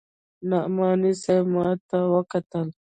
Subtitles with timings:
[0.49, 2.67] نعماني صاحب ما ته وکتل.